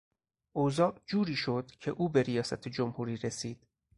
اوضاع 0.53 1.01
جوری 1.05 1.35
شد 1.35 1.71
که 1.79 1.91
او 1.91 2.09
به 2.09 2.23
ریاست 2.23 2.67
جمهوری 2.67 3.17
رسید. 3.17 3.67